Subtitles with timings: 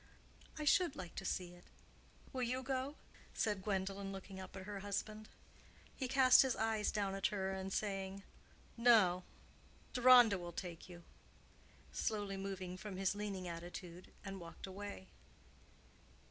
[0.57, 1.65] "I should like to see it.
[2.33, 2.95] Will you go?"
[3.35, 5.29] said Gwendolen, looking up at her husband.
[5.95, 8.23] He cast his eyes down at her, and saying,
[8.75, 9.23] "No,
[9.93, 11.03] Deronda will take you,"
[11.91, 15.09] slowly moved from his leaning attitude, and walked away.